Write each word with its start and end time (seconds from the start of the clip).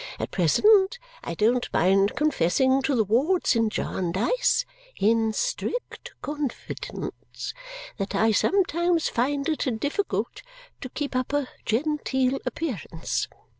At 0.19 0.31
present, 0.31 0.97
I 1.23 1.35
don't 1.35 1.71
mind 1.71 2.15
confessing 2.15 2.81
to 2.85 2.95
the 2.95 3.03
wards 3.03 3.55
in 3.55 3.69
Jarndyce 3.69 4.65
(in 4.99 5.31
strict 5.31 6.13
confidence) 6.23 7.53
that 7.97 8.15
I 8.15 8.31
sometimes 8.31 9.09
find 9.09 9.47
it 9.47 9.79
difficult 9.79 10.41
to 10.81 10.89
keep 10.89 11.15
up 11.15 11.33
a 11.33 11.49
genteel 11.67 12.39
appearance. 12.47 13.27